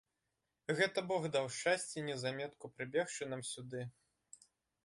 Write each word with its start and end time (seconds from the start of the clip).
Гэта 0.77 1.03
бог 1.11 1.27
даў 1.35 1.45
шчасце 1.57 2.05
неўзаметку 2.07 2.73
прыбегчы 2.79 3.29
нам 3.35 3.41
сюды. 3.51 3.81